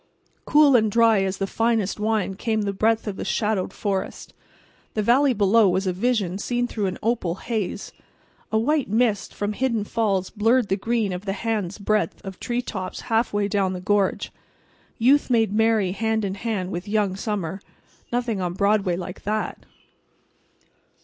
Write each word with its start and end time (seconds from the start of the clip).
Cool 0.45 0.75
and 0.75 0.91
dry 0.91 1.21
as 1.21 1.37
the 1.37 1.45
finest 1.45 1.99
wine 1.99 2.33
came 2.33 2.63
the 2.63 2.73
breath 2.73 3.05
of 3.05 3.17
the 3.17 3.23
shadowed 3.23 3.71
forest. 3.71 4.33
The 4.95 5.03
valley 5.03 5.31
below 5.31 5.69
was 5.69 5.85
a 5.85 5.93
vision 5.93 6.39
seen 6.39 6.65
through 6.65 6.87
an 6.87 6.97
opal 7.03 7.35
haze. 7.35 7.91
A 8.51 8.57
white 8.57 8.89
mist 8.89 9.31
from 9.31 9.53
hidden 9.53 9.83
falls 9.83 10.31
blurred 10.31 10.69
the 10.69 10.75
green 10.75 11.13
of 11.13 11.27
a 11.27 11.33
hand's 11.33 11.77
breadth 11.77 12.19
of 12.25 12.39
tree 12.39 12.63
tops 12.63 13.01
half 13.13 13.31
way 13.31 13.47
down 13.47 13.73
the 13.73 13.79
gorge. 13.79 14.31
Youth 14.97 15.29
made 15.29 15.53
merry 15.53 15.91
hand 15.91 16.25
in 16.25 16.33
hand 16.33 16.71
with 16.71 16.87
young 16.87 17.15
summer. 17.15 17.61
Nothing 18.11 18.41
on 18.41 18.53
Broadway 18.53 18.95
like 18.97 19.21
that. 19.21 19.67